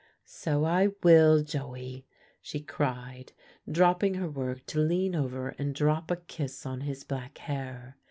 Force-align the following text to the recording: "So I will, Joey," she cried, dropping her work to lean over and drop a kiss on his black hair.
"So 0.25 0.63
I 0.65 0.87
will, 1.03 1.43
Joey," 1.43 2.07
she 2.41 2.59
cried, 2.59 3.33
dropping 3.71 4.15
her 4.15 4.27
work 4.31 4.65
to 4.65 4.79
lean 4.79 5.13
over 5.13 5.49
and 5.59 5.75
drop 5.75 6.09
a 6.09 6.15
kiss 6.15 6.65
on 6.65 6.81
his 6.81 7.03
black 7.03 7.37
hair. 7.37 7.97